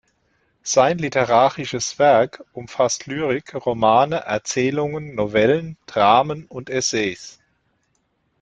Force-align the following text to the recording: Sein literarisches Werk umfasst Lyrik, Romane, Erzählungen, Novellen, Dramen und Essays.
Sein 0.63 0.97
literarisches 0.97 1.99
Werk 1.99 2.43
umfasst 2.53 3.05
Lyrik, 3.05 3.53
Romane, 3.53 4.15
Erzählungen, 4.21 5.13
Novellen, 5.13 5.77
Dramen 5.85 6.47
und 6.47 6.71
Essays. 6.71 7.39